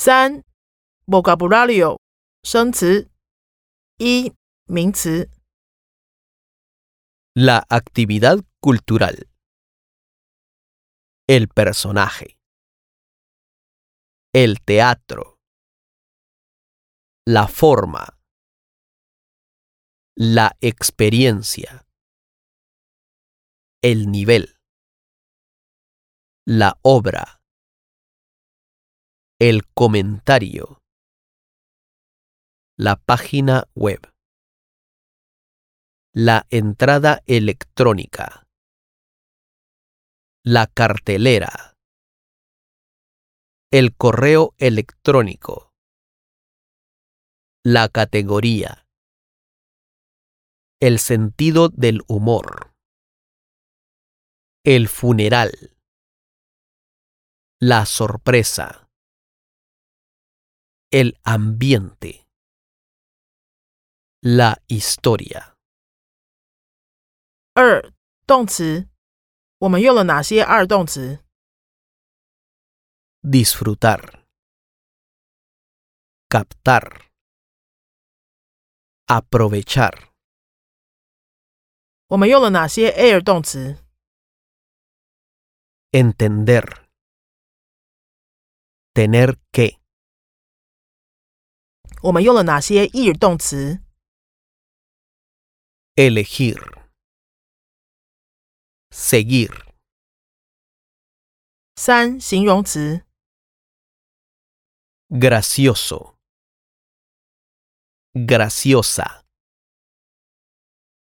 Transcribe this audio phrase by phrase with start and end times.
[0.00, 0.42] 三
[1.06, 1.98] vocabulario
[2.42, 3.10] 生词
[3.98, 4.32] 一
[4.64, 5.30] 名词
[7.38, 9.28] La actividad cultural.
[11.28, 12.38] El personaje.
[14.32, 15.38] El teatro.
[17.26, 18.18] La forma.
[20.16, 21.86] La experiencia.
[23.82, 24.56] El nivel.
[26.46, 27.39] La obra.
[29.43, 30.83] El comentario.
[32.77, 33.99] La página web.
[36.13, 38.45] La entrada electrónica.
[40.45, 41.73] La cartelera.
[43.71, 45.71] El correo electrónico.
[47.63, 48.85] La categoría.
[50.79, 52.75] El sentido del humor.
[54.63, 55.75] El funeral.
[57.59, 58.90] La sorpresa
[60.90, 62.26] El ambiente.
[64.22, 65.54] La historia.
[67.54, 67.92] 二
[68.26, 68.88] 动词，
[69.58, 71.24] 我们用了哪些二动词？
[73.22, 74.24] disfrutar,
[76.28, 77.06] captar,
[79.06, 80.10] aprovechar,
[82.08, 83.78] 我们用了哪些 air 动词？
[85.92, 86.86] entender,
[88.92, 89.78] tener que,
[92.02, 93.80] 我们用了哪些 ear 动词？
[95.96, 96.60] elegir,
[98.90, 99.50] seguir,
[101.74, 103.06] 三形容词，
[105.08, 106.16] gracioso,
[108.12, 109.24] graciosa,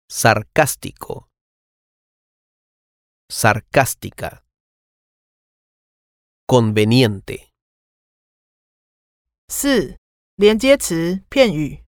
[0.09, 1.29] sarcástico,
[3.29, 4.45] sarcástica,
[6.47, 7.51] conveniente,
[9.49, 9.99] 四
[10.39, 11.85] 连接词片语，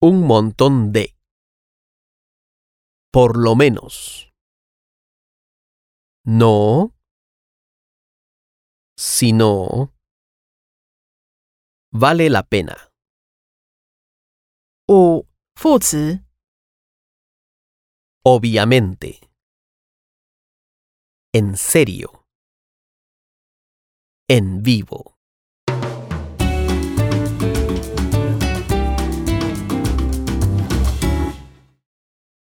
[0.00, 1.14] un montón de,
[3.12, 4.32] por lo menos,
[6.24, 6.94] no,
[8.96, 9.92] si no,
[11.92, 12.90] vale la pena,
[14.88, 16.24] 五副词，
[18.24, 19.20] obviamente,
[21.32, 22.26] en serio,
[24.28, 25.13] en vivo.